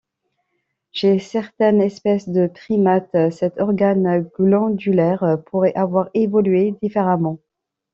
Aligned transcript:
Chez 0.91 1.19
certaines 1.19 1.79
espèces 1.79 2.27
de 2.27 2.47
primates, 2.47 3.15
cet 3.29 3.59
organe 3.61 4.27
glandulaire 4.35 5.37
pourrait 5.45 5.75
avoir 5.75 6.09
évolué 6.15 6.73
différemment. 6.81 7.37